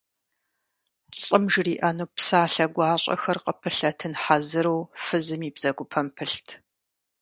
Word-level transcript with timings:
Лӏым 1.19 1.45
жриӀэну 1.53 2.07
псалъэ 2.15 2.65
гуащӀэхэр 2.73 3.37
къыпылъэтын 3.45 4.13
хьэзыру 4.21 4.77
фызым 5.03 5.41
и 5.47 5.49
бзэгупэм 5.55 6.07
пылът. 6.15 6.47